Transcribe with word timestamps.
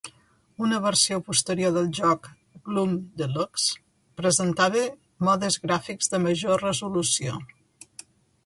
Una 0.67 0.77
versió 0.85 1.19
posterior 1.27 1.73
del 1.75 1.89
joc, 1.97 2.29
"Gloom 2.69 2.95
Deluxe", 3.23 3.77
presentava 4.23 4.83
modes 5.29 5.59
gràfics 5.67 6.13
de 6.15 6.25
major 6.25 6.65
resolució. 6.67 7.39